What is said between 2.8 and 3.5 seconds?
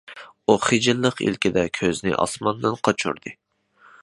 قاچۇردى.